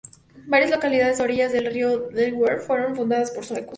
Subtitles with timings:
[0.47, 3.69] Varias localidades a orillas del río Delaware fueron fundadas por suecos.